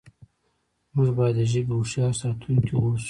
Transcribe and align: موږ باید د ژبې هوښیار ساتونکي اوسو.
موږ 0.93 1.09
باید 1.17 1.35
د 1.39 1.41
ژبې 1.51 1.73
هوښیار 1.77 2.13
ساتونکي 2.21 2.73
اوسو. 2.75 2.99